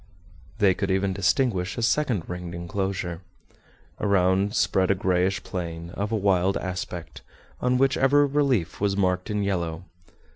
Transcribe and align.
They 0.57 0.73
could 0.73 0.89
even 0.89 1.13
distinguish 1.13 1.77
a 1.77 1.83
second 1.83 2.27
ringed 2.27 2.55
enclosure. 2.55 3.21
Around 3.99 4.55
spread 4.55 4.89
a 4.89 4.95
grayish 4.95 5.43
plain, 5.43 5.91
of 5.91 6.11
a 6.11 6.15
wild 6.15 6.57
aspect, 6.57 7.21
on 7.61 7.77
which 7.77 7.97
every 7.97 8.25
relief 8.25 8.81
was 8.81 8.97
marked 8.97 9.29
in 9.29 9.43
yellow. 9.43 9.83